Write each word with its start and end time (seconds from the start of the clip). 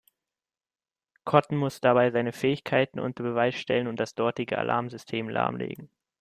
Cotton 1.27 1.57
muss 1.59 1.79
dabei 1.79 2.09
seine 2.09 2.31
Fähigkeiten 2.33 2.99
unter 2.99 3.21
Beweis 3.21 3.53
stellen 3.53 3.85
und 3.85 3.99
das 3.99 4.15
dortige 4.15 4.57
Alarmsystem 4.57 5.29
lahmlegen. 5.29 5.91